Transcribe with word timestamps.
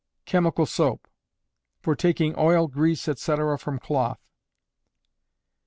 Chemical 0.25 0.65
Soap, 0.65 1.07
(for 1.79 1.95
taking 1.95 2.33
Oil, 2.35 2.67
Grease, 2.67 3.07
etc., 3.07 3.59
from 3.59 3.77
Cloth). 3.77 4.17